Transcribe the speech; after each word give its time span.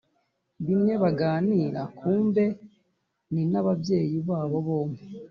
bimwe 0.65 0.93
baganira 1.03 1.81
kumbe 1.97 2.45
ni 3.33 3.43
nababyeyi 3.51 4.17
babo 4.27 4.57
bombi 4.67 5.03